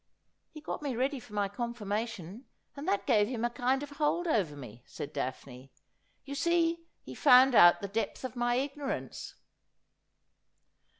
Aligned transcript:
'He 0.55 0.61
got 0.61 0.81
me 0.81 0.95
ready 0.95 1.19
for 1.19 1.33
my 1.35 1.47
confirmation, 1.47 2.45
and 2.75 2.87
that 2.87 3.05
gave 3.05 3.27
him 3.27 3.45
a 3.45 3.51
kind 3.51 3.83
of 3.83 3.91
hold 3.91 4.25
over 4.27 4.55
me,' 4.55 4.81
said 4.87 5.13
Daphne.' 5.13 5.71
You 6.25 6.33
see, 6.33 6.87
he 7.03 7.13
found 7.13 7.53
out 7.53 7.81
the 7.81 7.87
depth 7.87 8.23
of 8.23 8.35
my 8.35 8.55
ignorance.' 8.55 9.35